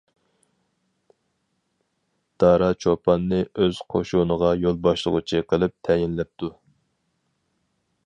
[2.43, 6.55] دارا چوپاننى ئۆز قوشۇنىغا يول باشلىغۇچى قىلىپ تەيىنلەپتۇ.